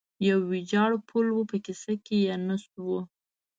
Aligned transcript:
یو 0.27 0.37
ویجاړ 0.51 0.91
پل 1.07 1.25
و، 1.35 1.39
په 1.49 1.57
کیسه 1.65 1.93
کې 2.05 2.17
یې 2.25 2.35
نه 2.47 2.55
شو. 2.65 2.91